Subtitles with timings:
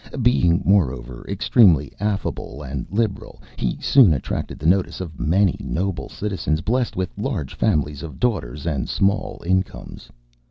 [0.23, 6.61] Being, moreover, extremely affable and liberal, he soon attracted the notice of many noble citizens
[6.61, 10.09] blessed with large families of daughters and small incomes.